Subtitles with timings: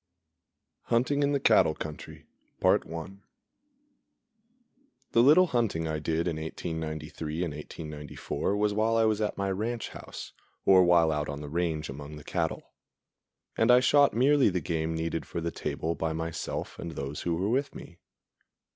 [0.89, 2.25] _Hunting in the Cattle Country
[2.61, 2.81] The
[5.21, 9.89] little hunting I did in 1893 and 1894 was while I was at my ranch
[9.89, 10.33] house,
[10.65, 12.71] or while out on the range among the cattle;
[13.55, 17.35] and I shot merely the game needed for the table by myself and those who
[17.35, 17.99] were with me.